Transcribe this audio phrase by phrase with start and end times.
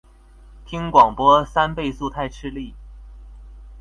[0.65, 2.73] 聽廣播三倍速太吃力